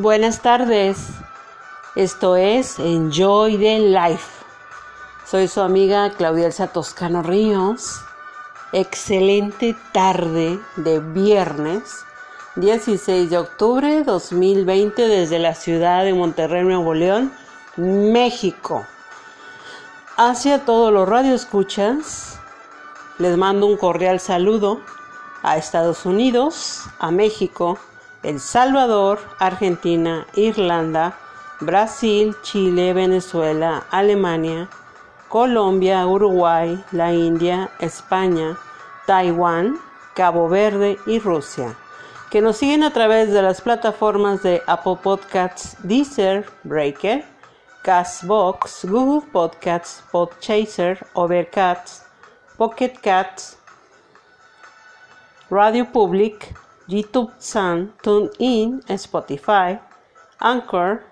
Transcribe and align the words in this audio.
Buenas 0.00 0.40
tardes. 0.40 0.96
Esto 1.94 2.34
es 2.34 2.78
Enjoy 2.78 3.58
the 3.58 3.80
Life. 3.80 4.42
Soy 5.26 5.46
su 5.46 5.60
amiga 5.60 6.08
Claudia 6.16 6.46
Elsa 6.46 6.68
Toscano 6.68 7.22
Ríos. 7.22 8.00
Excelente 8.72 9.76
tarde 9.92 10.58
de 10.76 11.00
viernes 11.00 12.06
16 12.56 13.28
de 13.28 13.36
octubre 13.36 14.02
2020 14.02 15.06
desde 15.06 15.38
la 15.38 15.54
ciudad 15.54 16.02
de 16.04 16.14
Monterrey, 16.14 16.64
Nuevo 16.64 16.94
León, 16.94 17.30
México. 17.76 18.86
Hacia 20.16 20.64
todos 20.64 20.94
los 20.94 21.06
radioescuchas, 21.06 22.40
les 23.18 23.36
mando 23.36 23.66
un 23.66 23.76
cordial 23.76 24.18
saludo 24.18 24.80
a 25.42 25.58
Estados 25.58 26.06
Unidos, 26.06 26.84
a 26.98 27.10
México, 27.10 27.78
El 28.22 28.40
Salvador, 28.40 29.18
Argentina, 29.38 30.26
Irlanda, 30.34 31.16
Brasil, 31.60 32.36
Chile, 32.42 32.92
Venezuela, 32.92 33.84
Alemania, 33.90 34.68
Colombia, 35.28 36.06
Uruguay, 36.06 36.82
la 36.92 37.12
India, 37.12 37.70
España, 37.80 38.58
Taiwán, 39.06 39.78
Cabo 40.14 40.48
Verde 40.48 40.98
y 41.06 41.18
Rusia 41.18 41.76
que 42.30 42.40
nos 42.40 42.58
siguen 42.58 42.84
a 42.84 42.92
través 42.92 43.32
de 43.32 43.42
las 43.42 43.60
plataformas 43.60 44.44
de 44.44 44.62
Apple 44.68 44.98
Podcasts, 45.02 45.76
Deezer, 45.82 46.46
Breaker, 46.62 47.24
Castbox, 47.82 48.84
Google 48.84 49.28
Podcasts, 49.32 50.04
Podchaser, 50.12 51.04
Overcast, 51.14 52.04
Pocket 52.56 52.92
Cats, 53.02 53.58
Radio 55.50 55.90
Public, 55.90 56.54
YouTube 56.90 57.30
Sun, 57.38 57.94
TuneIn, 58.02 58.82
Spotify, 58.88 59.78
Anchor, 60.40 61.04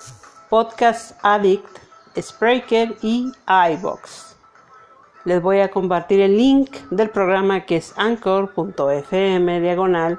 Podcast 0.50 1.16
Addict, 1.22 1.78
Spreaker 2.20 2.96
y 3.00 3.30
iBox. 3.46 4.34
Les 5.24 5.40
voy 5.40 5.60
a 5.60 5.70
compartir 5.70 6.20
el 6.20 6.36
link 6.36 6.72
del 6.90 7.10
programa 7.10 7.64
que 7.64 7.76
es 7.76 7.94
anchor.fm 7.96 9.60
diagonal 9.60 10.18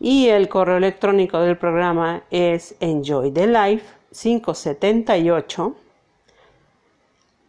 Y 0.00 0.26
el 0.28 0.48
correo 0.48 0.78
electrónico 0.78 1.38
del 1.40 1.56
programa 1.56 2.24
es 2.30 2.74
enjoythelife578 2.80 5.74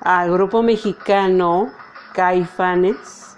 al 0.00 0.30
grupo 0.30 0.62
mexicano 0.62 1.72
Caifanes 2.14 3.28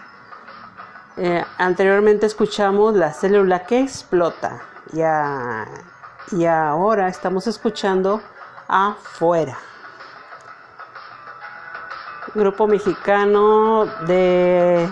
eh, 1.23 1.45
anteriormente 1.59 2.25
escuchamos 2.25 2.95
la 2.95 3.13
célula 3.13 3.67
que 3.67 3.81
explota 3.81 4.63
y, 4.91 6.47
ahora 6.47 7.09
estamos 7.09 7.47
escuchando 7.47 8.23
afuera. 8.67 9.59
Grupo 12.35 12.67
mexicano 12.67 13.85
de 14.07 14.89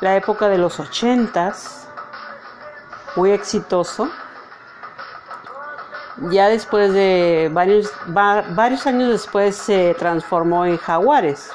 la 0.00 0.16
época 0.16 0.48
de 0.48 0.58
los 0.58 0.78
ochentas, 0.78 1.88
muy 3.16 3.32
exitoso. 3.32 4.10
Ya 6.30 6.48
después 6.48 6.92
de 6.92 7.50
varios, 7.52 8.86
años 8.86 9.10
después 9.10 9.56
se 9.56 9.94
transformó 9.98 10.64
en 10.64 10.78
Jaguares 10.78 11.52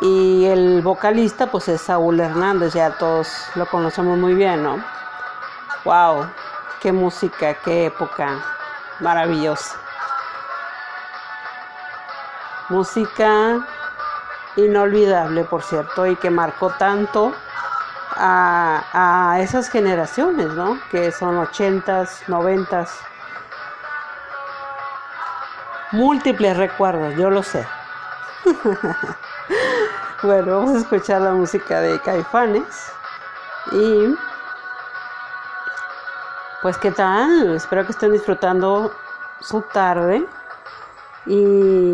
y 0.00 0.44
el 0.44 0.82
vocalista 0.82 1.46
pues 1.46 1.68
es 1.68 1.80
Saúl 1.80 2.20
Hernández, 2.20 2.74
ya 2.74 2.90
todos 2.98 3.28
lo 3.56 3.66
conocemos 3.66 4.16
muy 4.18 4.34
bien, 4.34 4.62
¿no? 4.62 4.84
¡Wow! 5.84 6.26
¡Qué 6.80 6.92
música, 6.92 7.54
qué 7.64 7.86
época 7.86 8.38
maravillosa! 9.00 9.76
Música 12.68 13.66
inolvidable, 14.56 15.44
por 15.44 15.62
cierto, 15.62 16.06
y 16.06 16.16
que 16.16 16.30
marcó 16.30 16.70
tanto 16.70 17.34
a, 18.16 19.32
a 19.32 19.40
esas 19.40 19.68
generaciones, 19.68 20.48
¿no? 20.48 20.78
Que 20.90 21.12
son 21.12 21.38
ochentas, 21.38 22.22
noventas. 22.28 22.98
Múltiples 25.92 26.56
recuerdos, 26.56 27.14
yo 27.16 27.30
lo 27.30 27.42
sé. 27.42 27.66
Bueno, 30.22 30.60
vamos 30.60 30.74
a 30.74 30.78
escuchar 30.78 31.20
la 31.20 31.32
música 31.32 31.82
de 31.82 32.00
Caifanes. 32.00 32.90
Y 33.70 34.16
pues 36.62 36.78
qué 36.78 36.90
tal, 36.90 37.54
espero 37.54 37.84
que 37.84 37.92
estén 37.92 38.12
disfrutando 38.12 38.92
su 39.40 39.60
tarde 39.60 40.26
y 41.26 41.92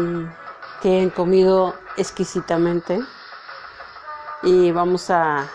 que 0.81 0.97
hayan 0.97 1.11
comido 1.11 1.75
exquisitamente. 1.97 3.01
Y 4.43 4.73
vamos 4.73 5.11
a 5.11 5.49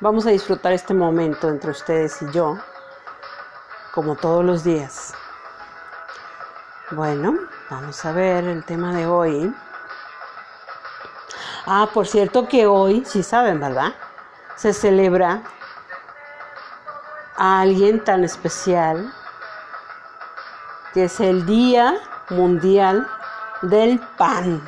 vamos 0.00 0.26
a 0.26 0.30
disfrutar 0.30 0.72
este 0.72 0.94
momento 0.94 1.48
entre 1.48 1.70
ustedes 1.70 2.22
y 2.22 2.30
yo 2.30 2.58
como 3.92 4.16
todos 4.16 4.44
los 4.44 4.64
días. 4.64 5.14
Bueno, 6.92 7.36
vamos 7.68 8.04
a 8.04 8.12
ver 8.12 8.44
el 8.44 8.64
tema 8.64 8.94
de 8.94 9.06
hoy. 9.06 9.54
Ah, 11.66 11.88
por 11.92 12.06
cierto 12.06 12.48
que 12.48 12.66
hoy, 12.66 13.04
si 13.04 13.22
saben, 13.22 13.60
¿verdad? 13.60 13.92
Se 14.56 14.72
celebra 14.72 15.42
a 17.36 17.60
alguien 17.60 18.02
tan 18.02 18.24
especial 18.24 19.12
que 20.92 21.04
es 21.04 21.20
el 21.20 21.46
Día 21.46 21.96
Mundial 22.30 23.06
del 23.62 24.00
Pan. 24.18 24.60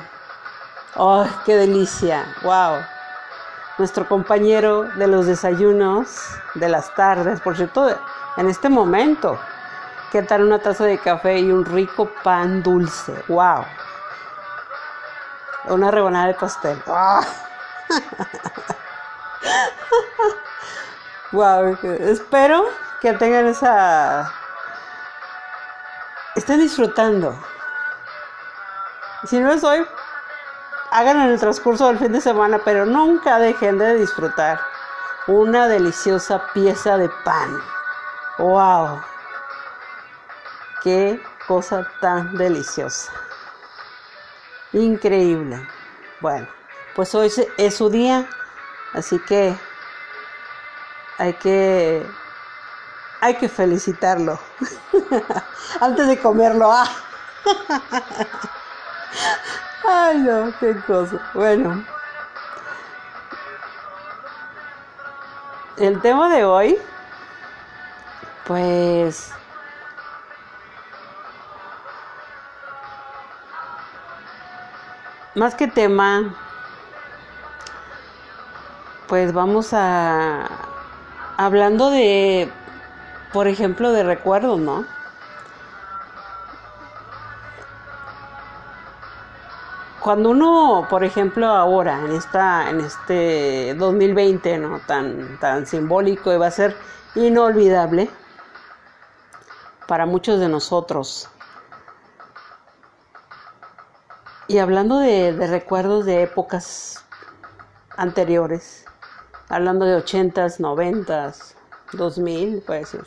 ¡Oh, 0.94 1.26
qué 1.46 1.56
delicia! 1.56 2.26
¡Wow! 2.42 2.82
Nuestro 3.78 4.06
compañero 4.06 4.82
de 4.82 5.06
los 5.06 5.26
desayunos, 5.26 6.08
de 6.54 6.68
las 6.68 6.94
tardes, 6.94 7.40
por 7.40 7.56
cierto, 7.56 7.88
en 8.36 8.48
este 8.48 8.68
momento, 8.68 9.38
¿qué 10.10 10.20
tal 10.22 10.42
una 10.42 10.58
taza 10.58 10.84
de 10.84 10.98
café 10.98 11.38
y 11.38 11.50
un 11.50 11.64
rico 11.64 12.10
pan 12.22 12.62
dulce? 12.62 13.14
¡Wow! 13.28 13.64
una 15.68 15.90
rebanada 15.90 16.26
de 16.26 16.34
pastel. 16.34 16.82
wow, 21.32 21.78
espero 22.00 22.64
que 23.00 23.12
tengan 23.14 23.46
esa. 23.46 24.30
Estén 26.34 26.60
disfrutando. 26.60 27.34
Si 29.24 29.38
no 29.38 29.52
es 29.52 29.62
hoy, 29.62 29.86
háganlo 30.92 31.24
en 31.24 31.30
el 31.30 31.40
transcurso 31.40 31.88
del 31.88 31.98
fin 31.98 32.12
de 32.12 32.20
semana, 32.20 32.60
pero 32.64 32.84
nunca 32.84 33.38
dejen 33.38 33.78
de 33.78 33.96
disfrutar 33.96 34.60
una 35.26 35.68
deliciosa 35.68 36.52
pieza 36.52 36.98
de 36.98 37.08
pan 37.24 37.62
¡Wow! 38.38 39.00
¡Qué 40.82 41.22
cosa 41.46 41.86
tan 42.00 42.36
deliciosa! 42.36 43.12
Increíble. 44.72 45.68
Bueno, 46.20 46.48
pues 46.94 47.14
hoy 47.14 47.32
es 47.56 47.76
su 47.76 47.90
día, 47.90 48.28
así 48.94 49.18
que 49.20 49.54
hay 51.18 51.34
que 51.34 52.06
hay 53.20 53.36
que 53.36 53.48
felicitarlo 53.48 54.40
antes 55.80 56.08
de 56.08 56.18
comerlo. 56.18 56.72
Ah. 56.72 56.88
Ay, 59.84 60.18
no, 60.18 60.52
qué 60.60 60.76
cosa. 60.86 61.18
Bueno, 61.34 61.84
el 65.76 66.00
tema 66.00 66.28
de 66.28 66.44
hoy, 66.44 66.78
pues 68.46 69.32
más 75.34 75.54
que 75.54 75.66
tema, 75.66 76.34
pues 79.08 79.32
vamos 79.32 79.70
a 79.72 80.46
hablando 81.36 81.90
de, 81.90 82.50
por 83.32 83.48
ejemplo, 83.48 83.92
de 83.92 84.04
recuerdos, 84.04 84.60
¿no? 84.60 84.84
Cuando 90.02 90.30
uno, 90.30 90.88
por 90.90 91.04
ejemplo, 91.04 91.46
ahora 91.46 92.04
en 92.04 92.12
esta, 92.12 92.68
en 92.68 92.80
este 92.80 93.74
2020, 93.74 94.58
¿no? 94.58 94.80
Tan, 94.80 95.38
tan 95.38 95.64
simbólico 95.64 96.32
y 96.32 96.38
va 96.38 96.48
a 96.48 96.50
ser 96.50 96.76
inolvidable 97.14 98.10
para 99.86 100.04
muchos 100.04 100.40
de 100.40 100.48
nosotros. 100.48 101.28
Y 104.48 104.58
hablando 104.58 104.98
de, 104.98 105.36
recuerdos 105.46 106.04
de 106.04 106.24
épocas 106.24 107.04
anteriores, 107.96 108.84
hablando 109.48 109.84
de 109.84 109.96
80s, 109.96 110.58
90s, 110.58 111.54
2000, 111.92 112.62
puede 112.62 112.86
ser. 112.86 113.06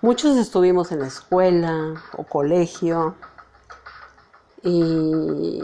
Muchos 0.00 0.36
estuvimos 0.36 0.92
en 0.92 1.00
la 1.00 1.08
escuela 1.08 1.94
o 2.16 2.22
colegio 2.22 3.16
y 4.62 5.62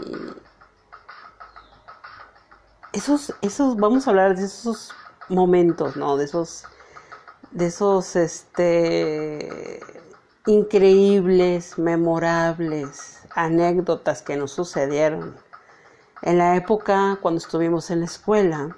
esos, 2.93 3.33
esos, 3.41 3.75
vamos 3.77 4.07
a 4.07 4.11
hablar 4.11 4.35
de 4.35 4.45
esos 4.45 4.93
momentos, 5.29 5.95
¿no? 5.97 6.17
De 6.17 6.25
esos, 6.25 6.65
de 7.51 7.67
esos, 7.67 8.15
este, 8.15 9.79
increíbles, 10.45 11.77
memorables 11.77 13.27
anécdotas 13.35 14.21
que 14.21 14.37
nos 14.37 14.51
sucedieron 14.51 15.35
en 16.21 16.37
la 16.37 16.55
época 16.55 17.17
cuando 17.21 17.39
estuvimos 17.39 17.91
en 17.91 17.99
la 17.99 18.05
escuela 18.05 18.75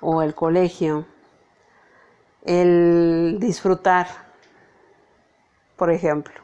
o 0.00 0.22
el 0.22 0.34
colegio, 0.34 1.06
el 2.44 3.38
disfrutar, 3.40 4.06
por 5.76 5.90
ejemplo, 5.90 6.43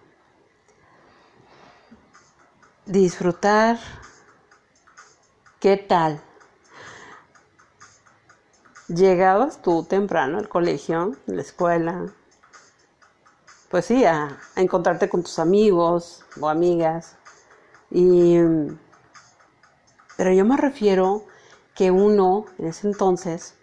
disfrutar, 2.90 3.78
¿qué 5.60 5.76
tal? 5.76 6.20
Llegabas 8.88 9.62
tú 9.62 9.84
temprano 9.84 10.38
al 10.38 10.48
colegio, 10.48 11.14
la 11.26 11.40
escuela, 11.40 12.06
pues 13.70 13.84
sí, 13.84 14.04
a, 14.04 14.36
a 14.56 14.60
encontrarte 14.60 15.08
con 15.08 15.22
tus 15.22 15.38
amigos 15.38 16.24
o 16.40 16.48
amigas 16.48 17.16
y 17.92 18.38
pero 20.16 20.32
yo 20.32 20.44
me 20.44 20.56
refiero 20.56 21.24
que 21.74 21.90
uno, 21.90 22.46
en 22.58 22.66
ese 22.66 22.88
entonces, 22.88 23.54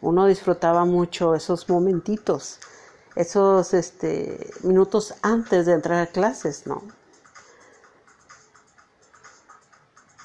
uno 0.00 0.26
disfrutaba 0.26 0.84
mucho 0.84 1.34
esos 1.36 1.68
momentitos, 1.70 2.58
esos 3.14 3.72
este, 3.74 4.50
minutos 4.62 5.14
antes 5.22 5.66
de 5.66 5.72
entrar 5.72 6.00
a 6.00 6.06
clases, 6.08 6.66
¿no? 6.66 6.82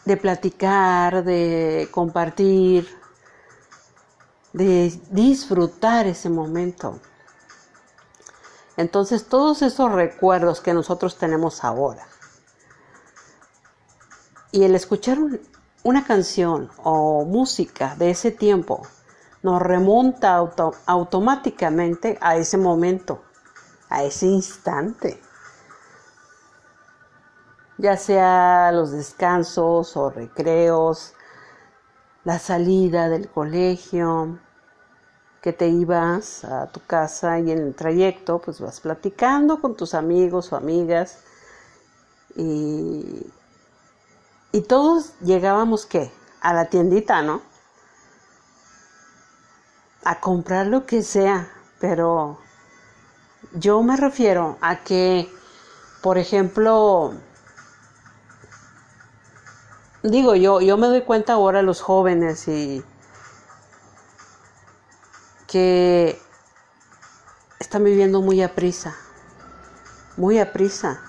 De 0.08 0.16
platicar, 0.16 1.24
de 1.24 1.90
compartir, 1.92 2.88
de 4.54 5.00
disfrutar 5.12 6.08
ese 6.08 6.30
momento. 6.30 7.00
Entonces, 8.78 9.26
todos 9.28 9.62
esos 9.62 9.92
recuerdos 9.92 10.62
que 10.62 10.74
nosotros 10.74 11.18
tenemos 11.18 11.64
ahora 11.64 12.08
y 14.52 14.64
el 14.64 14.76
escuchar 14.76 15.20
una 15.84 16.04
canción 16.04 16.70
o 16.84 17.26
música 17.26 17.96
de 17.96 18.12
ese 18.12 18.32
tiempo 18.32 18.82
nos 19.44 19.62
remonta 19.62 20.36
automáticamente 20.86 22.18
a 22.22 22.38
ese 22.38 22.58
momento, 22.58 23.22
a 23.90 24.04
ese 24.04 24.26
instante. 24.26 25.22
Ya 27.77 27.98
sea 27.98 28.72
los 28.72 28.91
descansos 28.91 29.96
o 29.98 30.10
recreos, 30.10 31.13
la 32.24 32.39
salida 32.39 33.10
del 33.10 33.29
colegio, 33.29 34.39
que 35.41 35.53
te 35.53 35.67
ibas 35.69 36.43
a 36.43 36.67
tu 36.67 36.81
casa 36.86 37.39
y 37.39 37.51
en 37.51 37.60
el 37.60 37.75
trayecto 37.75 38.39
pues 38.39 38.60
vas 38.60 38.79
platicando 38.81 39.62
con 39.62 39.75
tus 39.75 39.93
amigos 39.93 40.51
o 40.51 40.55
amigas 40.57 41.19
y 42.36 43.31
y 44.51 44.62
todos 44.62 45.13
llegábamos, 45.19 45.86
¿qué? 45.86 46.12
A 46.41 46.53
la 46.53 46.65
tiendita, 46.65 47.22
¿no? 47.22 47.41
A 50.03 50.19
comprar 50.19 50.67
lo 50.67 50.86
que 50.86 51.03
sea, 51.03 51.48
pero 51.79 52.39
yo 53.53 53.84
me 53.84 53.98
refiero 53.98 54.57
a 54.62 54.84
que, 54.84 55.29
por 56.01 56.17
ejemplo, 56.17 57.13
digo 60.10 60.36
yo, 60.36 60.62
yo 60.62 60.78
me 60.78 60.88
doy 60.88 61.02
cuenta 61.02 61.34
ahora 61.34 61.62
los 61.62 61.82
jóvenes 61.82 62.48
y 62.48 62.84
que 65.48 66.20
están 67.60 67.84
viviendo 67.84 68.22
muy 68.22 68.42
a 68.42 68.54
prisa, 68.54 68.96
muy 70.18 70.40
a 70.40 70.52
prisa. 70.54 71.02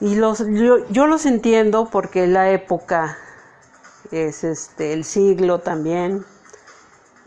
Y 0.00 0.16
los, 0.16 0.44
yo, 0.90 1.06
los 1.06 1.24
entiendo 1.26 1.88
porque 1.90 2.26
la 2.26 2.50
época 2.50 3.16
es 4.10 4.44
este, 4.44 4.92
el 4.92 5.04
siglo 5.04 5.60
también, 5.60 6.24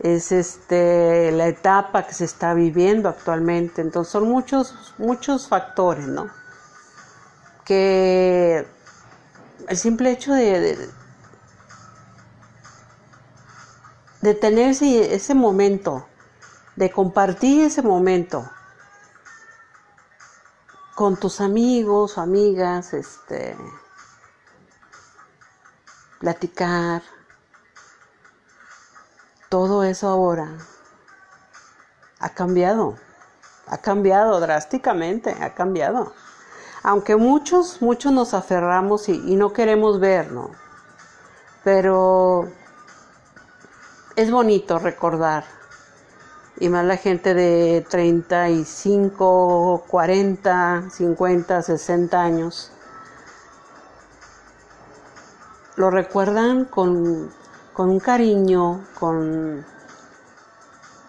es 0.00 0.30
este, 0.30 1.32
la 1.32 1.48
etapa 1.48 2.06
que 2.06 2.14
se 2.14 2.24
está 2.24 2.54
viviendo 2.54 3.08
actualmente. 3.08 3.82
Entonces 3.82 4.12
son 4.12 4.28
muchos, 4.28 4.94
muchos 4.98 5.48
factores, 5.48 6.06
¿no? 6.06 6.30
Que 7.64 8.66
el 9.68 9.76
simple 9.76 10.10
hecho 10.10 10.32
de, 10.32 10.90
de, 14.22 14.34
tener 14.34 14.74
ese 14.80 15.34
momento, 15.34 16.06
de 16.76 16.90
compartir 16.90 17.66
ese 17.66 17.82
momento, 17.82 18.50
con 20.94 21.16
tus 21.16 21.40
amigos 21.40 22.18
amigas, 22.18 22.94
este, 22.94 23.56
platicar, 26.18 27.02
todo 29.48 29.84
eso 29.84 30.08
ahora 30.08 30.56
ha 32.20 32.30
cambiado, 32.30 32.96
ha 33.66 33.78
cambiado 33.78 34.40
drásticamente, 34.40 35.30
ha 35.40 35.54
cambiado. 35.54 36.14
Aunque 36.82 37.16
muchos, 37.16 37.82
muchos 37.82 38.12
nos 38.12 38.34
aferramos 38.34 39.08
y, 39.08 39.36
no 39.36 39.52
queremos 39.52 40.00
ver, 40.00 40.32
¿no? 40.32 40.50
Pero 41.64 42.48
es 44.16 44.30
bonito 44.30 44.78
recordar 44.78 45.44
y 46.60 46.68
más 46.68 46.84
la 46.84 46.96
gente 46.96 47.34
de 47.34 47.86
35, 47.88 49.84
40, 49.88 50.90
50, 50.90 51.62
60 51.62 52.20
años. 52.20 52.72
Lo 55.76 55.90
recuerdan 55.90 56.64
con, 56.64 57.30
un 57.76 58.00
cariño, 58.00 58.84
con 58.98 59.64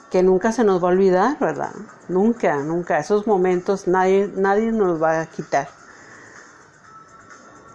que 0.10 0.24
nunca 0.24 0.52
se 0.52 0.64
nos 0.64 0.84
va 0.84 0.90
a 0.90 0.92
olvidar, 0.92 1.38
¿verdad? 1.40 1.72
Nunca, 2.08 2.58
nunca. 2.58 3.00
Esos 3.00 3.28
momentos 3.28 3.88
nadie, 3.88 4.32
nadie 4.36 4.72
nos 4.72 5.02
va 5.02 5.22
a 5.22 5.26
quitar. 5.28 5.70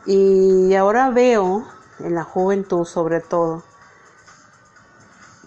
Y 0.07 0.75
ahora 0.75 1.11
veo 1.11 1.67
en 2.01 2.15
la 2.15 2.25
juventud 2.25 2.85
sobre 2.85 3.21
todo 3.21 3.63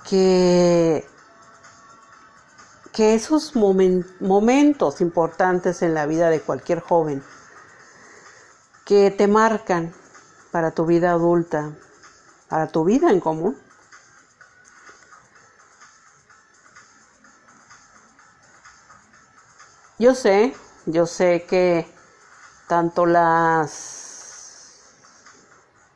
que 0.09 1.05
que 2.97 3.13
esos 3.13 3.55
momentos 3.55 5.01
importantes 5.01 5.83
en 5.83 5.93
la 5.93 6.07
vida 6.07 6.31
de 6.31 6.41
cualquier 6.41 6.79
joven 6.79 7.21
que 8.85 9.11
te 9.11 9.27
marcan 9.27 9.93
para 10.49 10.71
tu 10.71 10.87
vida 10.87 11.11
adulta, 11.11 11.73
para 12.49 12.69
tu 12.69 12.85
vida 12.85 13.11
en 13.11 13.19
común, 13.19 13.55
Yo 19.99 20.13
sé, 20.13 20.53
yo 20.85 21.07
sé 21.07 21.45
que 21.49 21.87
tanto 22.67 23.07
las 23.07 24.83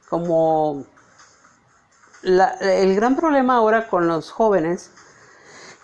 como 0.10 0.88
el 2.24 2.96
gran 2.96 3.16
problema 3.16 3.58
ahora 3.58 3.88
con 3.88 4.08
los 4.08 4.32
jóvenes 4.32 4.90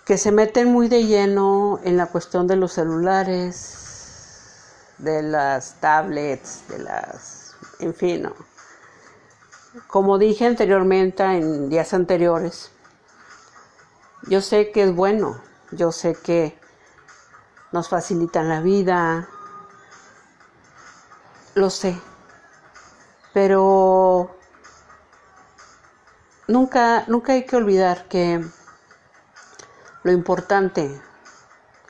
que 0.03 0.17
se 0.17 0.31
meten 0.31 0.73
muy 0.73 0.87
de 0.87 1.05
lleno 1.05 1.79
en 1.83 1.95
la 1.95 2.07
cuestión 2.07 2.47
de 2.47 2.55
los 2.55 2.73
celulares, 2.73 3.77
de 4.97 5.21
las 5.21 5.75
tablets, 5.79 6.67
de 6.69 6.79
las, 6.79 7.55
en 7.79 7.93
fin, 7.93 8.27
como 9.85 10.17
dije 10.17 10.47
anteriormente 10.47 11.23
en 11.23 11.69
días 11.69 11.93
anteriores, 11.93 12.71
yo 14.27 14.41
sé 14.41 14.71
que 14.71 14.85
es 14.85 14.95
bueno, 14.95 15.39
yo 15.71 15.91
sé 15.91 16.15
que 16.15 16.57
nos 17.71 17.89
facilitan 17.89 18.49
la 18.49 18.61
vida, 18.61 19.27
lo 21.55 21.69
sé, 21.69 21.99
pero 23.33 24.35
nunca, 26.47 27.03
nunca 27.07 27.33
hay 27.33 27.45
que 27.45 27.55
olvidar 27.55 28.07
que 28.07 28.43
lo 30.03 30.11
importante 30.11 31.01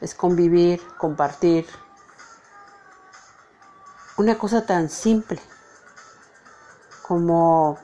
es 0.02 0.16
convivir, 0.16 0.82
compartir. 0.98 1.68
Una 4.18 4.38
cosa 4.38 4.66
tan 4.66 4.90
simple 4.90 5.40
como 7.04 7.78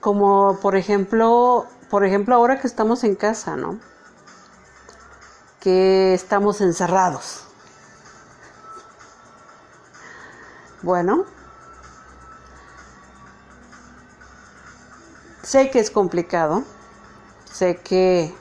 como 0.00 0.58
por 0.60 0.74
ejemplo 0.74 1.66
por 1.90 2.04
ejemplo, 2.04 2.34
ahora 2.34 2.60
que 2.60 2.66
estamos 2.66 3.04
en 3.04 3.14
casa, 3.14 3.56
¿no? 3.56 3.78
Que 5.60 6.14
estamos 6.14 6.60
encerrados. 6.60 7.44
Bueno, 10.82 11.24
sé 15.42 15.70
que 15.70 15.80
es 15.80 15.90
complicado, 15.90 16.62
sé 17.50 17.78
que 17.78 18.34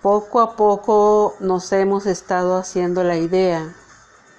poco 0.00 0.40
a 0.40 0.54
poco 0.54 1.34
nos 1.40 1.72
hemos 1.72 2.06
estado 2.06 2.56
haciendo 2.56 3.02
la 3.02 3.16
idea 3.16 3.74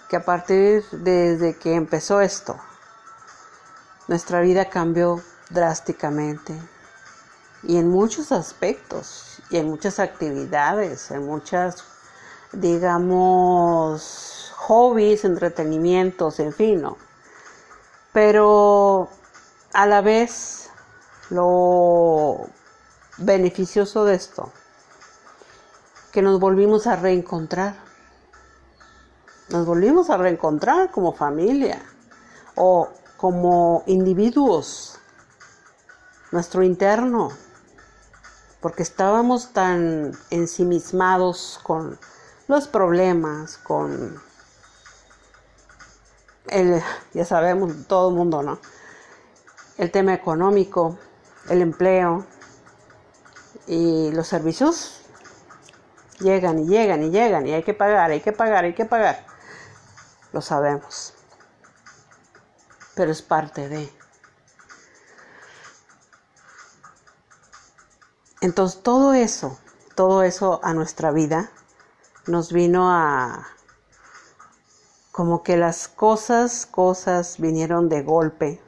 que 0.10 0.16
a 0.16 0.24
partir 0.24 0.86
desde 0.92 1.58
que 1.58 1.76
empezó 1.76 2.22
esto, 2.22 2.56
nuestra 4.08 4.40
vida 4.42 4.70
cambió 4.70 5.22
drásticamente 5.50 6.58
y 7.64 7.78
en 7.78 7.90
muchos 7.90 8.32
aspectos 8.32 9.42
y 9.50 9.58
en 9.58 9.68
muchas 9.68 10.00
actividades, 10.00 11.12
en 11.12 11.26
muchas, 11.26 11.84
digamos, 12.54 14.52
hobbies, 14.56 15.26
entretenimientos, 15.26 16.40
en 16.40 16.54
fin, 16.54 16.82
¿no? 16.82 16.98
Pero 18.14 19.10
a 19.74 19.86
la 19.86 20.02
vez 20.02 20.70
lo 21.30 22.48
beneficioso 23.18 24.06
de 24.06 24.16
esto, 24.16 24.52
que 26.12 26.22
nos 26.22 26.40
volvimos 26.40 26.88
a 26.88 26.96
reencontrar, 26.96 27.76
nos 29.50 29.66
volvimos 29.66 30.10
a 30.10 30.18
reencontrar 30.18 30.92
como 30.92 31.14
familia 31.14 31.82
o 32.56 32.90
como 33.18 33.84
individuos, 33.86 34.98
nuestro 36.32 36.64
interno, 36.64 37.30
porque 38.62 38.84
estábamos 38.84 39.54
tan 39.54 40.12
ensimismados 40.30 41.60
con 41.64 42.00
los 42.48 42.68
problemas, 42.68 43.58
con 43.58 44.22
el, 46.50 46.82
ya 47.14 47.26
sabemos, 47.26 47.88
todo 47.88 48.10
el 48.10 48.16
mundo, 48.16 48.44
¿no? 48.44 48.60
El 49.78 49.92
tema 49.92 50.14
económico, 50.14 50.98
el 51.50 51.62
empleo 51.62 52.26
y 53.68 54.12
los 54.12 54.28
servicios 54.28 55.02
llegan 56.20 56.60
y 56.60 56.68
llegan 56.68 57.04
y 57.04 57.10
llegan 57.10 57.48
y 57.48 57.54
hay 57.54 57.64
que 57.64 57.74
pagar, 57.74 58.12
hay 58.12 58.22
que 58.22 58.32
pagar, 58.32 58.64
hay 58.66 58.74
que 58.74 58.86
pagar. 58.86 59.26
Lo 60.34 60.42
sabemos. 60.42 61.14
Pero 62.96 63.12
es 63.12 63.22
parte 63.22 63.70
de... 63.70 64.01
Entonces 68.42 68.82
todo 68.82 69.14
eso, 69.14 69.58
todo 69.96 70.24
eso 70.24 70.60
a 70.64 70.74
nuestra 70.74 71.12
vida 71.12 71.52
nos 72.26 72.52
vino 72.52 72.92
a 72.92 73.48
como 75.12 75.44
que 75.44 75.58
las 75.58 75.88
cosas, 75.88 76.66
cosas 76.66 77.40
vinieron 77.40 77.88
de 77.88 78.02
golpe. 78.02 78.62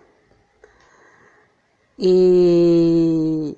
Y, 1.98 3.58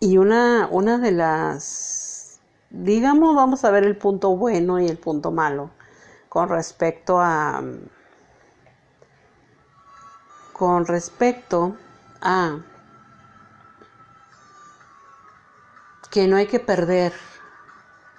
y 0.00 0.16
una, 0.16 0.68
una 0.70 0.96
de 0.98 1.12
las, 1.12 2.40
digamos, 2.70 3.34
vamos 3.34 3.64
a 3.64 3.70
ver 3.70 3.84
el 3.84 3.96
punto 3.96 4.36
bueno 4.36 4.80
y 4.80 4.86
el 4.86 4.98
punto 4.98 5.30
malo 5.30 5.70
con 6.28 6.48
respecto 6.48 7.20
a, 7.20 7.62
con 10.52 10.86
respecto 10.86 11.76
a 12.20 12.58
que 16.10 16.26
no 16.26 16.36
hay 16.36 16.46
que 16.46 16.60
perder, 16.60 17.12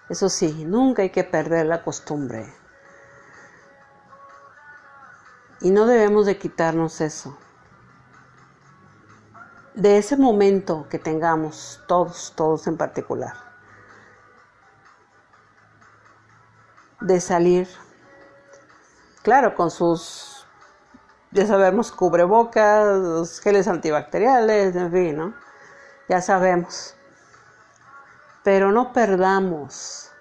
eso 0.09 0.29
sí, 0.29 0.65
nunca 0.65 1.01
hay 1.01 1.09
que 1.09 1.23
perder 1.23 1.65
la 1.65 1.83
costumbre. 1.83 2.53
Y 5.61 5.71
no 5.71 5.85
debemos 5.85 6.25
de 6.25 6.37
quitarnos 6.37 7.01
eso. 7.01 7.37
De 9.73 9.97
ese 9.97 10.17
momento 10.17 10.87
que 10.89 10.99
tengamos, 10.99 11.83
todos, 11.87 12.33
todos 12.35 12.67
en 12.67 12.77
particular, 12.77 13.33
de 17.01 17.19
salir, 17.21 17.67
claro, 19.23 19.55
con 19.55 19.71
sus, 19.71 20.45
ya 21.31 21.45
sabemos, 21.45 21.91
cubrebocas, 21.91 23.39
geles 23.39 23.67
antibacteriales, 23.67 24.75
en 24.75 24.91
fin, 24.91 25.17
¿no? 25.17 25.33
Ya 26.09 26.21
sabemos 26.21 26.95
pero 28.51 28.71
no 28.71 28.93
perdamos, 28.93 30.11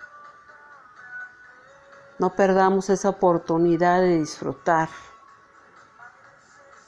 no 2.19 2.37
perdamos 2.37 2.91
esa 2.91 3.09
oportunidad 3.09 4.03
de 4.03 4.19
disfrutar, 4.19 4.91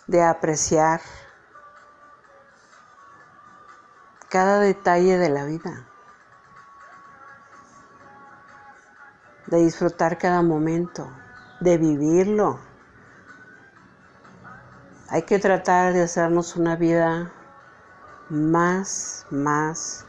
de 0.06 0.22
apreciar 0.22 1.00
cada 4.28 4.58
detalle 4.58 5.16
de 5.16 5.30
la 5.30 5.46
vida, 5.46 5.86
de 9.46 9.60
disfrutar 9.60 10.18
cada 10.18 10.42
momento, 10.42 11.10
de 11.60 11.78
vivirlo. 11.78 12.60
Hay 15.08 15.22
que 15.22 15.38
tratar 15.38 15.94
de 15.94 16.02
hacernos 16.02 16.54
una 16.56 16.76
vida 16.76 17.32
más, 18.28 19.26
más 19.30 20.06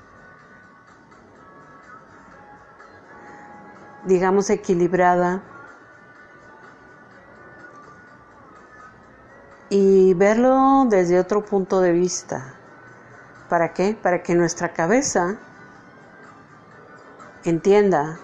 digamos, 4.05 4.49
equilibrada 4.49 5.43
y 9.69 10.13
verlo 10.15 10.85
desde 10.89 11.19
otro 11.19 11.45
punto 11.45 11.79
de 11.79 11.93
vista. 11.93 12.55
¿Para 13.49 13.73
qué? 13.73 13.97
Para 14.01 14.21
que 14.21 14.35
nuestra 14.35 14.73
cabeza 14.73 15.37
entienda 17.43 18.19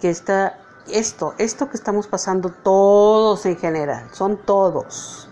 que 0.00 0.10
está 0.10 0.58
esto, 0.88 1.34
esto 1.38 1.68
que 1.68 1.76
estamos 1.76 2.06
pasando 2.06 2.50
todos 2.50 3.44
en 3.46 3.56
general, 3.56 4.08
son 4.12 4.36
todos, 4.36 5.28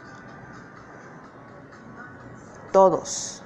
todos. 2.72 3.43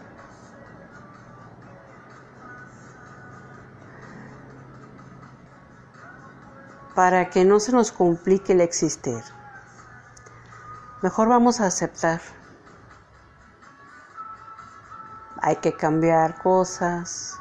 Para 6.98 7.30
que 7.30 7.44
no 7.44 7.60
se 7.60 7.70
nos 7.70 7.92
complique 7.92 8.54
el 8.54 8.60
existir. 8.60 9.22
Mejor 11.00 11.28
vamos 11.28 11.60
a 11.60 11.66
aceptar. 11.66 12.20
hay 15.40 15.54
que 15.54 15.74
cambiar 15.74 16.42
cosas, 16.42 17.38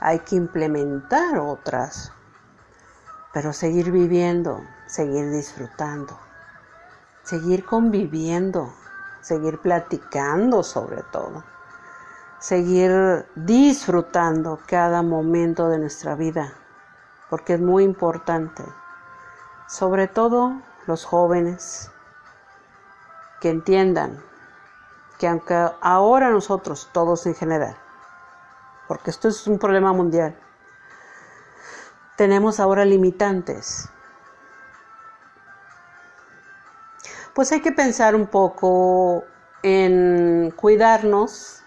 hay 0.00 0.18
que 0.18 0.34
implementar 0.34 1.38
otras, 1.38 2.10
pero 3.32 3.52
seguir 3.52 3.92
viviendo, 3.92 4.60
seguir 4.88 5.30
disfrutando, 5.30 6.18
seguir 7.22 7.64
conviviendo, 7.64 8.74
seguir 9.20 9.60
platicando 9.60 10.64
sobre 10.64 11.04
todo, 11.12 11.44
seguir 12.40 13.24
disfrutando 13.36 14.58
cada 14.66 15.02
momento 15.02 15.68
de 15.68 15.78
nuestra 15.78 16.16
vida, 16.16 16.63
porque 17.34 17.54
es 17.54 17.60
muy 17.60 17.82
importante, 17.82 18.62
sobre 19.66 20.06
todo 20.06 20.62
los 20.86 21.04
jóvenes, 21.04 21.90
que 23.40 23.50
entiendan 23.50 24.22
que 25.18 25.26
aunque 25.26 25.68
ahora 25.80 26.30
nosotros, 26.30 26.88
todos 26.92 27.26
en 27.26 27.34
general, 27.34 27.76
porque 28.86 29.10
esto 29.10 29.26
es 29.26 29.48
un 29.48 29.58
problema 29.58 29.92
mundial, 29.92 30.38
tenemos 32.16 32.60
ahora 32.60 32.84
limitantes. 32.84 33.88
Pues 37.34 37.50
hay 37.50 37.62
que 37.62 37.72
pensar 37.72 38.14
un 38.14 38.28
poco 38.28 39.24
en 39.64 40.52
cuidarnos, 40.54 41.64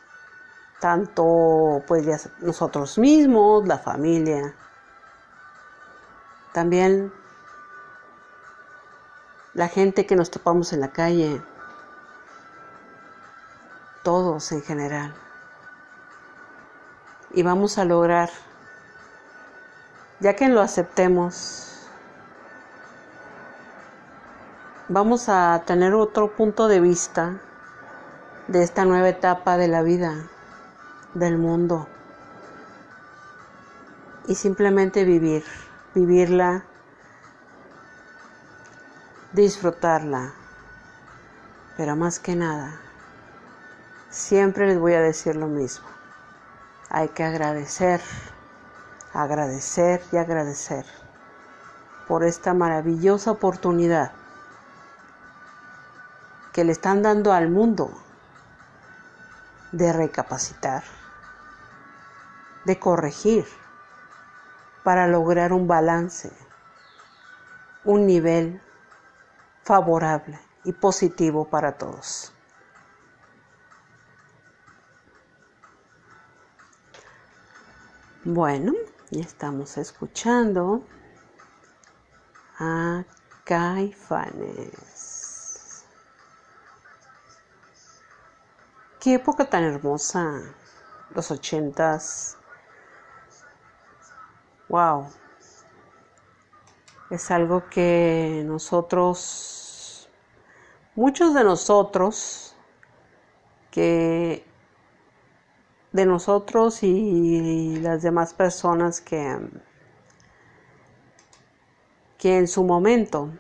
tanto 0.79 1.83
pues 1.85 2.29
nosotros 2.39 2.97
mismos, 2.97 3.67
la 3.67 3.79
familia, 3.79 4.55
también 6.57 7.13
la 9.53 9.67
gente 9.67 10.07
que 10.07 10.15
nos 10.15 10.31
topamos 10.31 10.73
en 10.73 10.79
la 10.79 10.87
calle, 10.87 11.39
todos 14.01 14.51
en 14.51 14.63
general. 14.63 15.13
Y 17.31 17.43
vamos 17.43 17.77
a 17.77 17.85
lograr 17.85 18.31
ya 20.19 20.35
que 20.35 20.49
lo 20.49 20.61
aceptemos, 20.61 21.87
vamos 24.89 25.29
a 25.29 25.61
tener 25.67 25.93
otro 25.93 26.35
punto 26.35 26.67
de 26.67 26.79
vista 26.79 27.39
de 28.47 28.63
esta 28.63 28.83
nueva 28.83 29.09
etapa 29.09 29.57
de 29.57 29.67
la 29.67 29.83
vida, 29.83 30.27
del 31.13 31.37
mundo. 31.37 31.87
Y 34.27 34.33
simplemente 34.33 35.03
vivir, 35.05 35.43
vivirla, 35.97 36.63
disfrutarla. 39.33 40.33
Pero 41.75 41.95
más 41.95 42.19
que 42.19 42.35
nada, 42.35 42.79
siempre 44.09 44.67
les 44.67 44.79
voy 44.79 44.93
a 44.93 45.01
decir 45.01 45.35
lo 45.35 45.47
mismo. 45.47 45.87
Hay 46.89 47.09
que 47.09 47.23
agradecer 47.23 48.01
agradecer 49.13 50.03
y 50.11 50.17
agradecer 50.17 50.85
por 52.07 52.23
esta 52.23 52.53
maravillosa 52.53 53.31
oportunidad 53.31 54.11
que 56.53 56.63
le 56.63 56.71
están 56.71 57.01
dando 57.01 57.33
al 57.33 57.49
mundo 57.49 57.91
de 59.71 59.91
recapacitar, 59.91 60.83
de 62.65 62.79
corregir, 62.79 63.47
para 64.87 65.05
lograr 65.05 65.51
un 65.51 65.67
balance, 65.67 66.31
un 67.83 68.07
nivel 68.07 68.61
favorable 69.63 70.39
y 70.63 70.71
positivo 70.71 71.49
para 71.49 71.77
todos. 71.77 72.31
Bueno, 78.23 78.71
y 79.09 79.19
estamos 79.19 79.77
escuchando 79.77 80.87
a 82.57 83.03
Caifanes. 83.43 85.03
Qué 89.01 89.15
época 89.15 89.49
tan 89.49 89.65
hermosa, 89.65 90.43
los 91.13 91.29
ochentas. 91.29 92.37
Wow. 94.69 95.07
Es 97.09 97.31
algo 97.31 97.69
que 97.69 98.43
nosotros, 98.45 100.09
muchos 100.95 101.33
de 101.33 101.43
nosotros, 101.43 102.55
que 103.71 104.43
de 105.93 106.05
nosotros 106.05 106.83
y 106.83 107.77
las 107.77 108.01
demás 108.01 108.33
personas 108.33 108.99
que, 108.99 109.39
que 112.17 112.37
en 112.37 112.47
su 112.47 112.63
momento, 112.63 113.31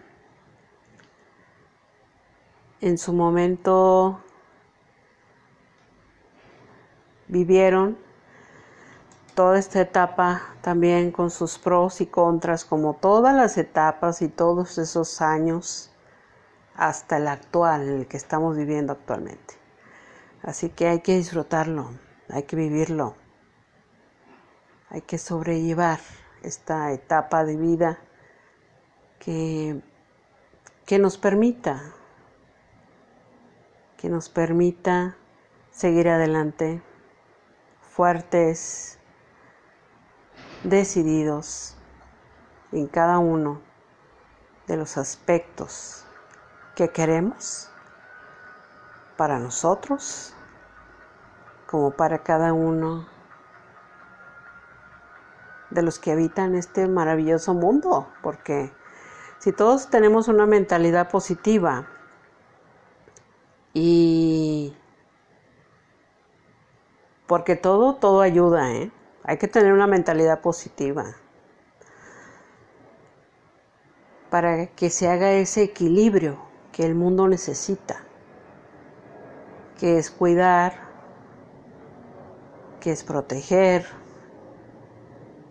en 2.79 2.97
su 2.97 3.11
momento 3.11 4.21
vivieron 7.27 8.06
toda 9.37 9.59
esta 9.59 9.81
etapa 9.81 10.41
también 10.61 11.11
con 11.11 11.29
sus 11.29 11.59
pros 11.59 12.01
y 12.01 12.07
contras, 12.07 12.65
como 12.65 12.95
todas 12.95 13.35
las 13.35 13.59
etapas 13.59 14.23
y 14.23 14.29
todos 14.29 14.79
esos 14.79 15.21
años 15.21 15.91
hasta 16.73 17.17
el 17.17 17.27
actual, 17.27 17.87
el 17.87 18.07
que 18.07 18.17
estamos 18.17 18.57
viviendo 18.57 18.93
actualmente. 18.93 19.53
Así 20.41 20.69
que 20.69 20.87
hay 20.87 21.01
que 21.01 21.17
disfrutarlo 21.17 21.91
hay 22.29 22.43
que 22.43 22.55
vivirlo, 22.55 23.15
hay 24.89 25.01
que 25.01 25.19
sobrellevar 25.19 25.99
esta 26.41 26.91
etapa 26.91 27.45
de 27.45 27.57
vida 27.57 27.99
que, 29.19 29.81
que 30.87 30.97
nos 30.97 31.19
permita, 31.19 31.93
que 33.97 34.09
nos 34.09 34.29
permita 34.29 35.15
seguir 35.69 36.09
adelante 36.09 36.81
fuertes, 37.81 38.96
decididos 40.69 41.75
en 42.71 42.87
cada 42.87 43.19
uno 43.19 43.61
de 44.67 44.77
los 44.77 44.97
aspectos 44.97 46.05
que 46.75 46.89
queremos 46.89 47.71
para 49.15 49.39
nosotros 49.39 50.33
como 51.65 51.91
para 51.91 52.19
cada 52.19 52.53
uno 52.53 53.07
de 55.69 55.81
los 55.81 55.99
que 55.99 56.11
habitan 56.11 56.55
este 56.55 56.87
maravilloso 56.87 57.53
mundo, 57.53 58.07
porque 58.21 58.71
si 59.39 59.51
todos 59.51 59.89
tenemos 59.89 60.27
una 60.27 60.45
mentalidad 60.45 61.09
positiva 61.09 61.87
y 63.73 64.75
porque 67.27 67.55
todo, 67.55 67.95
todo 67.95 68.21
ayuda, 68.21 68.71
¿eh? 68.71 68.91
Hay 69.27 69.37
que 69.37 69.47
tener 69.49 69.73
una 69.73 69.87
mentalidad 69.87 70.39
positiva 70.39 71.15
para 74.29 74.67
que 74.67 74.89
se 74.89 75.09
haga 75.09 75.33
ese 75.33 75.63
equilibrio 75.63 76.37
que 76.71 76.85
el 76.85 76.95
mundo 76.95 77.27
necesita, 77.27 78.03
que 79.77 79.97
es 79.97 80.09
cuidar 80.09 80.87
que 82.79 82.91
es 82.91 83.03
proteger 83.03 83.85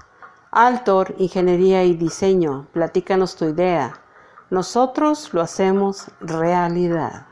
Altor, 0.51 1.15
Ingeniería 1.19 1.83
y 1.85 1.95
Diseño, 1.95 2.67
platícanos 2.73 3.37
tu 3.37 3.47
idea. 3.47 4.03
Nosotros 4.51 5.33
lo 5.33 5.41
hacemos 5.41 6.11
realidad. 6.21 7.27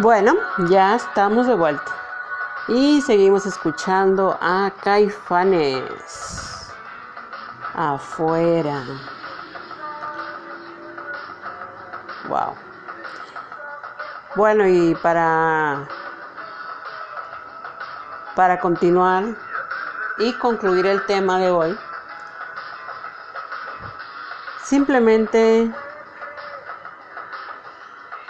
Bueno, 0.00 0.36
ya 0.68 0.94
estamos 0.94 1.48
de 1.48 1.54
vuelta. 1.54 1.92
Y 2.68 3.02
seguimos 3.02 3.46
escuchando 3.46 4.38
a 4.40 4.70
Caifanes. 4.80 6.72
Afuera. 7.74 8.84
Wow. 12.28 12.54
Bueno, 14.36 14.68
y 14.68 14.94
para 15.02 15.88
para 18.36 18.60
continuar 18.60 19.24
y 20.18 20.32
concluir 20.34 20.86
el 20.86 21.04
tema 21.06 21.40
de 21.40 21.50
hoy, 21.50 21.76
simplemente 24.62 25.68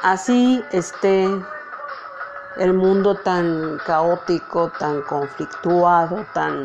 así 0.02 0.64
esté 0.72 1.28
el 2.58 2.74
mundo 2.74 3.14
tan 3.14 3.78
caótico, 3.86 4.70
tan 4.78 5.02
conflictuado, 5.02 6.26
tan, 6.34 6.64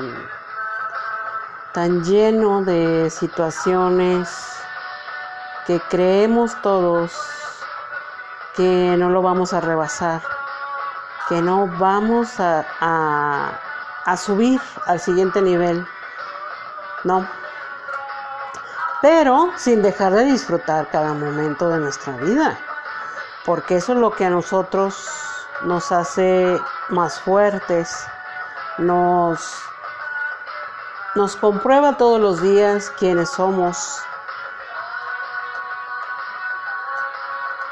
tan 1.71 2.03
lleno 2.03 2.63
de 2.63 3.10
situaciones 3.12 4.29
que 5.67 5.79
creemos 5.89 6.60
todos 6.62 7.13
que 8.56 8.95
no 8.97 9.10
lo 9.10 9.21
vamos 9.21 9.53
a 9.53 9.62
rebasar, 9.62 10.21
que 11.29 11.41
no 11.41 11.67
vamos 11.77 12.39
a, 12.39 12.65
a, 14.06 14.17
subir 14.17 14.60
al 14.88 14.99
siguiente 14.99 15.41
nivel. 15.41 15.86
No. 17.03 17.27
Pero 19.01 19.51
sin 19.58 19.82
dejar 19.82 20.13
de 20.13 20.25
disfrutar 20.25 20.89
cada 20.89 21.13
momento 21.13 21.69
de 21.69 21.79
nuestra 21.79 22.13
vida. 22.17 22.58
Porque 23.45 23.75
eso 23.75 23.93
es 23.93 23.99
lo 23.99 24.12
que 24.12 24.25
a 24.25 24.29
nosotros 24.29 25.33
nos 25.65 25.91
hace 25.91 26.60
más 26.89 27.19
fuertes, 27.21 28.06
nos, 28.78 29.56
nos 31.15 31.36
comprueba 31.36 31.97
todos 31.97 32.19
los 32.19 32.41
días 32.41 32.91
quiénes 32.97 33.30
somos, 33.30 34.04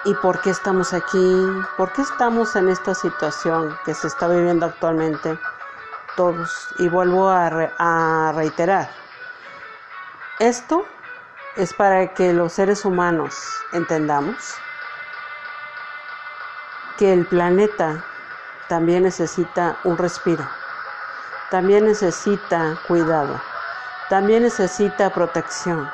y 0.03 0.13
por 0.15 0.41
qué 0.41 0.49
estamos 0.49 0.93
aquí, 0.93 1.35
por 1.77 1.91
qué 1.93 2.01
estamos 2.01 2.55
en 2.55 2.69
esta 2.69 2.95
situación 2.95 3.77
que 3.85 3.93
se 3.93 4.07
está 4.07 4.27
viviendo 4.27 4.65
actualmente 4.65 5.37
todos. 6.15 6.67
Y 6.79 6.87
vuelvo 6.89 7.29
a, 7.29 8.31
reiterar, 8.35 8.89
esto 10.39 10.85
es 11.55 11.73
para 11.73 12.13
que 12.13 12.33
los 12.33 12.53
seres 12.53 12.85
humanos 12.85 13.35
entendamos 13.73 14.55
que 17.01 17.11
el 17.11 17.25
planeta 17.25 18.05
también 18.67 19.01
necesita 19.01 19.75
un 19.85 19.97
respiro, 19.97 20.47
también 21.49 21.87
necesita 21.87 22.77
cuidado, 22.87 23.41
también 24.07 24.43
necesita 24.43 25.09
protección 25.09 25.89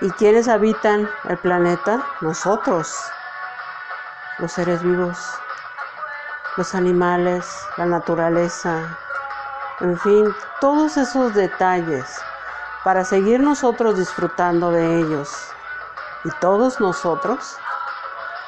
¿Y 0.00 0.08
quiénes 0.12 0.48
habitan 0.48 1.10
el 1.28 1.36
planeta? 1.36 2.02
Nosotros, 2.22 2.98
los 4.38 4.50
seres 4.50 4.82
vivos, 4.82 5.18
los 6.56 6.74
animales, 6.74 7.46
la 7.76 7.84
naturaleza, 7.84 8.96
en 9.80 9.98
fin, 9.98 10.34
todos 10.58 10.96
esos 10.96 11.34
detalles 11.34 12.18
para 12.82 13.04
seguir 13.04 13.40
nosotros 13.40 13.98
disfrutando 13.98 14.70
de 14.70 15.00
ellos. 15.00 15.52
Y 16.24 16.30
todos 16.40 16.80
nosotros 16.80 17.58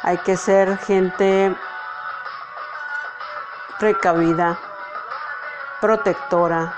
hay 0.02 0.18
que 0.18 0.36
ser 0.36 0.78
gente 0.78 1.56
precavida, 3.78 4.58
protectora, 5.80 6.74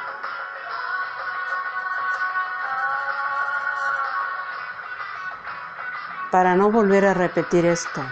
para 6.31 6.55
no 6.55 6.71
volver 6.71 7.07
a 7.07 7.15
repetir 7.15 7.65
esto, 7.65 8.03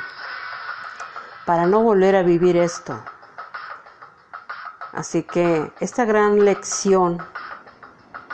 para 1.44 1.66
no 1.66 1.80
volver 1.80 2.16
a 2.16 2.22
vivir 2.22 2.56
esto. 2.56 2.98
Así 4.92 5.24
que 5.24 5.72
esta 5.80 6.04
gran 6.04 6.44
lección 6.44 7.18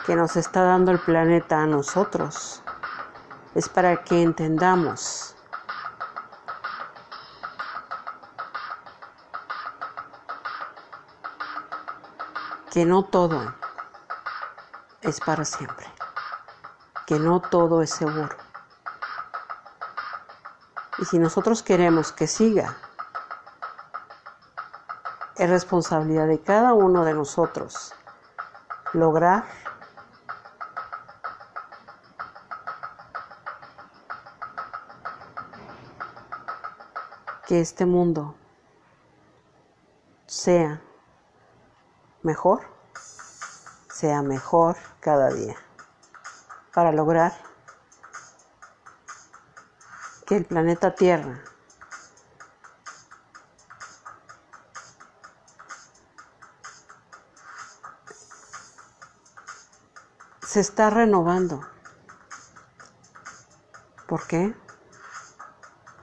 que 0.05 0.15
nos 0.15 0.35
está 0.35 0.61
dando 0.63 0.91
el 0.91 0.99
planeta 0.99 1.61
a 1.61 1.65
nosotros 1.65 2.61
es 3.55 3.67
para 3.67 4.03
que 4.03 4.21
entendamos 4.21 5.35
que 12.71 12.85
no 12.85 13.03
todo 13.03 13.53
es 15.01 15.19
para 15.19 15.43
siempre, 15.43 15.87
que 17.07 17.19
no 17.19 17.39
todo 17.39 17.81
es 17.81 17.89
seguro. 17.89 18.35
Y 20.99 21.05
si 21.05 21.17
nosotros 21.17 21.63
queremos 21.63 22.11
que 22.11 22.27
siga, 22.27 22.77
es 25.35 25.49
responsabilidad 25.49 26.27
de 26.27 26.41
cada 26.41 26.73
uno 26.73 27.05
de 27.05 27.13
nosotros 27.13 27.95
lograr 28.93 29.45
que 37.47 37.61
este 37.61 37.85
mundo 37.85 38.35
sea 40.27 40.81
mejor, 42.23 42.61
sea 43.91 44.21
mejor 44.21 44.77
cada 44.99 45.29
día, 45.29 45.55
para 46.73 46.91
lograr 46.91 47.33
que 50.25 50.37
el 50.37 50.45
planeta 50.45 50.95
Tierra 50.95 51.41
se 60.49 60.59
está 60.59 60.89
renovando. 60.89 61.61
¿Por 64.07 64.25
qué? 64.25 64.55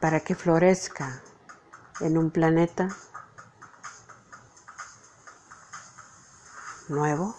Para 0.01 0.21
que 0.21 0.37
florezca 0.37 1.21
en 1.99 2.17
un 2.17 2.31
planeta 2.31 2.89
nuevo, 6.89 7.35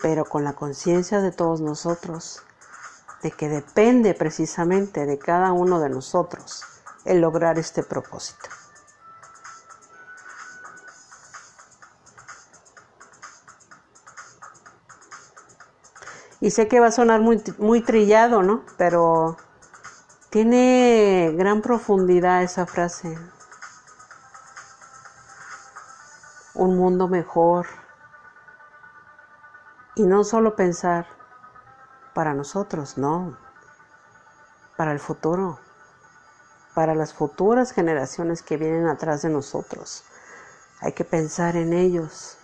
pero 0.00 0.24
con 0.24 0.44
la 0.44 0.54
conciencia 0.54 1.20
de 1.20 1.32
todos 1.32 1.60
nosotros 1.60 2.42
de 3.22 3.30
que 3.30 3.48
depende 3.48 4.14
precisamente 4.14 5.06
de 5.06 5.18
cada 5.18 5.52
uno 5.52 5.80
de 5.80 5.88
nosotros 5.88 6.62
el 7.04 7.20
lograr 7.20 7.58
este 7.58 7.82
propósito. 7.82 8.48
Y 16.40 16.50
sé 16.50 16.68
que 16.68 16.80
va 16.80 16.88
a 16.88 16.92
sonar 16.92 17.20
muy, 17.20 17.42
muy 17.58 17.80
trillado, 17.80 18.42
¿no? 18.42 18.62
Pero 18.76 19.36
tiene 20.30 21.32
gran 21.36 21.62
profundidad 21.62 22.42
esa 22.42 22.66
frase. 22.66 23.18
Un 26.66 26.78
mundo 26.78 27.06
mejor. 27.06 27.68
Y 29.94 30.02
no 30.02 30.24
solo 30.24 30.56
pensar, 30.56 31.06
para 32.12 32.34
nosotros, 32.34 32.98
no, 32.98 33.38
para 34.76 34.90
el 34.90 34.98
futuro, 34.98 35.60
para 36.74 36.96
las 36.96 37.14
futuras 37.14 37.70
generaciones 37.70 38.42
que 38.42 38.56
vienen 38.56 38.88
atrás 38.88 39.22
de 39.22 39.28
nosotros. 39.28 40.02
Hay 40.80 40.90
que 40.92 41.04
pensar 41.04 41.54
en 41.54 41.72
ellos. 41.72 42.36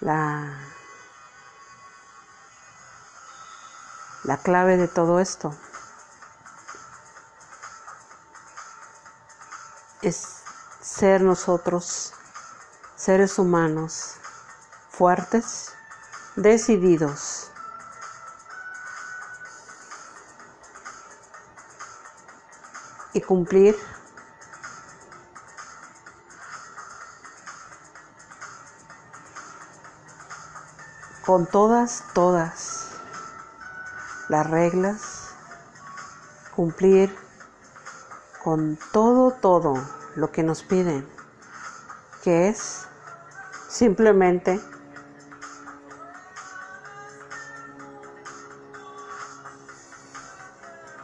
La, 0.00 0.65
la 4.26 4.38
clave 4.38 4.76
de 4.76 4.88
todo 4.88 5.20
esto 5.20 5.54
es 10.02 10.42
ser 10.80 11.20
nosotros, 11.20 12.12
seres 12.96 13.38
humanos, 13.38 14.16
fuertes, 14.90 15.72
decididos. 16.34 17.52
Y 23.12 23.20
cumplir 23.20 23.76
con 31.24 31.46
todas, 31.46 32.02
todas 32.12 32.75
las 34.28 34.48
reglas, 34.48 35.34
cumplir 36.54 37.14
con 38.42 38.78
todo, 38.92 39.30
todo 39.32 39.74
lo 40.14 40.32
que 40.32 40.42
nos 40.42 40.62
piden, 40.62 41.06
que 42.22 42.48
es 42.48 42.86
simplemente 43.68 44.60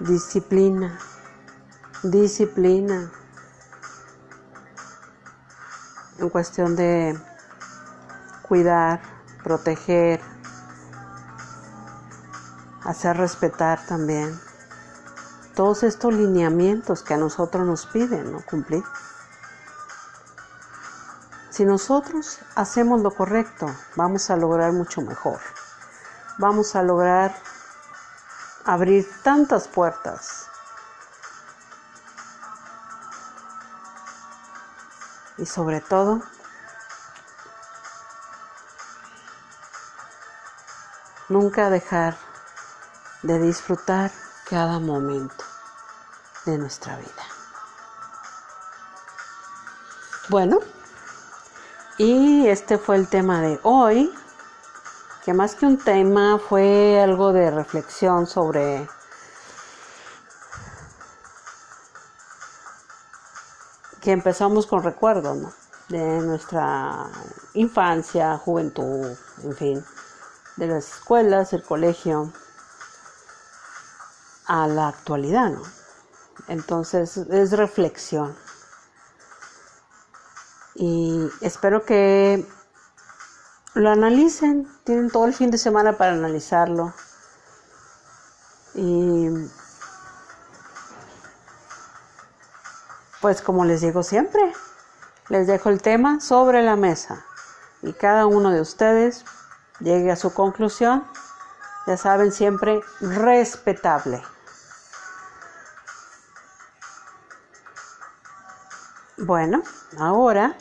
disciplina, 0.00 0.98
disciplina, 2.02 3.12
en 6.18 6.28
cuestión 6.28 6.76
de 6.76 7.18
cuidar, 8.42 9.00
proteger, 9.42 10.20
hacer 12.84 13.16
respetar 13.16 13.84
también 13.86 14.40
todos 15.54 15.82
estos 15.82 16.14
lineamientos 16.14 17.02
que 17.02 17.14
a 17.14 17.18
nosotros 17.18 17.66
nos 17.66 17.86
piden, 17.86 18.32
¿no? 18.32 18.40
Cumplir. 18.42 18.82
Si 21.50 21.64
nosotros 21.64 22.38
hacemos 22.54 23.02
lo 23.02 23.10
correcto, 23.10 23.66
vamos 23.94 24.30
a 24.30 24.36
lograr 24.36 24.72
mucho 24.72 25.02
mejor. 25.02 25.38
Vamos 26.38 26.74
a 26.74 26.82
lograr 26.82 27.34
abrir 28.64 29.06
tantas 29.22 29.68
puertas. 29.68 30.46
Y 35.36 35.44
sobre 35.44 35.80
todo, 35.80 36.22
nunca 41.28 41.68
dejar 41.68 42.16
de 43.22 43.38
disfrutar 43.38 44.10
cada 44.48 44.78
momento 44.78 45.44
de 46.44 46.58
nuestra 46.58 46.96
vida. 46.96 47.22
Bueno, 50.28 50.60
y 51.98 52.46
este 52.48 52.78
fue 52.78 52.96
el 52.96 53.08
tema 53.08 53.40
de 53.40 53.60
hoy, 53.62 54.12
que 55.24 55.34
más 55.34 55.54
que 55.54 55.66
un 55.66 55.78
tema 55.78 56.38
fue 56.38 57.00
algo 57.00 57.32
de 57.32 57.50
reflexión 57.50 58.26
sobre 58.26 58.88
que 64.00 64.10
empezamos 64.10 64.66
con 64.66 64.82
recuerdos 64.82 65.54
de 65.88 66.18
nuestra 66.20 67.08
infancia, 67.54 68.36
juventud, 68.36 69.16
en 69.44 69.54
fin, 69.54 69.84
de 70.56 70.66
las 70.66 70.96
escuelas, 70.96 71.52
el 71.52 71.62
colegio, 71.62 72.32
a 74.46 74.66
la 74.66 74.88
actualidad, 74.88 75.50
¿no? 75.50 75.62
Entonces 76.48 77.16
es 77.16 77.52
reflexión. 77.52 78.36
Y 80.74 81.28
espero 81.40 81.84
que 81.84 82.46
lo 83.74 83.90
analicen, 83.90 84.68
tienen 84.84 85.10
todo 85.10 85.26
el 85.26 85.34
fin 85.34 85.50
de 85.50 85.58
semana 85.58 85.96
para 85.96 86.12
analizarlo. 86.12 86.92
Y 88.74 89.28
pues 93.20 93.42
como 93.42 93.64
les 93.64 93.82
digo 93.82 94.02
siempre, 94.02 94.52
les 95.28 95.46
dejo 95.46 95.68
el 95.68 95.80
tema 95.80 96.20
sobre 96.20 96.62
la 96.62 96.76
mesa 96.76 97.24
y 97.82 97.92
cada 97.92 98.26
uno 98.26 98.50
de 98.50 98.60
ustedes 98.60 99.24
llegue 99.80 100.10
a 100.10 100.16
su 100.16 100.32
conclusión, 100.32 101.04
ya 101.86 101.96
saben, 101.96 102.32
siempre 102.32 102.80
respetable. 103.00 104.22
Bueno, 109.24 109.62
ahora 110.00 110.56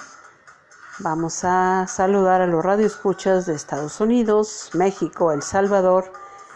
vamos 0.99 1.43
a 1.43 1.87
saludar 1.87 2.41
a 2.41 2.45
los 2.45 2.63
radioescuchas 2.63 3.47
de 3.47 3.55
Estados 3.55 3.99
Unidos, 3.99 4.69
México, 4.73 5.31
El 5.31 5.41
Salvador, 5.41 6.13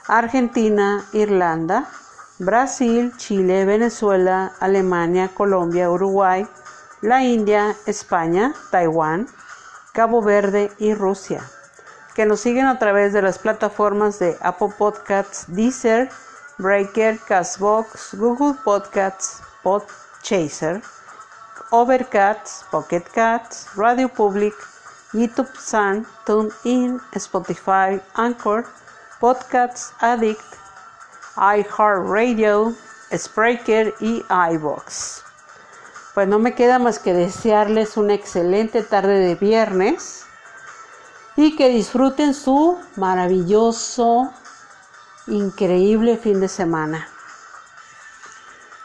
Argentina, 0.08 1.03
Irlanda, 1.14 1.89
Brasil, 2.38 3.12
Chile, 3.18 3.66
Venezuela, 3.66 4.51
Alemania, 4.60 5.32
Colombia, 5.34 5.89
Uruguay, 5.89 6.47
la 7.01 7.24
India, 7.24 7.76
España, 7.88 8.53
Taiwán, 8.70 9.28
Cabo 9.91 10.22
Verde 10.22 10.72
y 10.78 10.93
Rusia, 10.93 11.41
que 12.14 12.28
nos 12.28 12.39
siguen 12.39 12.68
a 12.68 12.78
través 12.78 13.14
de 13.14 13.24
las 13.24 13.39
plataformas 13.39 14.20
de 14.20 14.38
Apple 14.41 14.76
Podcasts, 14.78 15.45
Deezer, 15.47 16.12
Breaker, 16.60 17.18
Castbox, 17.28 18.14
Google 18.14 18.53
Podcasts, 18.64 19.41
Podchaser, 19.64 20.84
Overcast, 21.72 22.70
Pocket 22.70 23.03
Cats, 23.13 23.68
Radio 23.76 24.07
Public, 24.07 24.53
YouTube 25.13 25.49
Sun, 25.57 26.05
TuneIn, 26.26 26.99
Spotify, 27.13 28.01
Anchor, 28.13 28.66
Podcasts 29.20 29.93
Addict, 29.99 30.45
iHeartRadio, 31.38 32.76
Spreaker 33.11 33.93
y 33.99 34.24
iBox. 34.53 35.24
Pues 36.13 36.28
no 36.28 36.39
me 36.39 36.53
queda 36.53 36.80
más 36.80 36.99
que 36.99 37.13
desearles 37.13 37.97
una 37.97 38.13
excelente 38.13 38.84
tarde 38.84 39.20
de 39.20 39.36
viernes 39.36 40.26
y 41.36 41.55
que 41.55 41.70
disfruten 41.70 42.34
su 42.34 42.80
maravilloso, 42.95 44.32
increíble 45.28 46.18
fin 46.18 46.39
de 46.39 46.47
semana. 46.47 47.09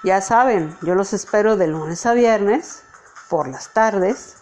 Ya 0.02 0.22
saben, 0.22 0.74
yo 0.80 0.94
los 0.94 1.12
espero 1.12 1.56
de 1.56 1.66
lunes 1.66 2.06
a 2.06 2.14
viernes 2.14 2.82
por 3.28 3.48
las 3.48 3.74
tardes. 3.74 4.36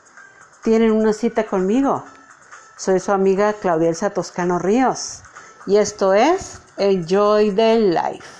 Tienen 0.63 0.93
una 0.93 1.13
cita 1.13 1.47
conmigo. 1.47 2.05
Soy 2.77 3.01
su 3.01 3.11
amiga 3.11 3.53
Claudia 3.55 3.89
Elsa 3.89 4.11
Toscano 4.11 4.61
Ríos 4.61 5.23
y 5.67 5.79
esto 5.79 6.15
es 6.15 6.61
Enjoy 6.77 7.51
the 7.51 7.81
Life. 7.81 8.38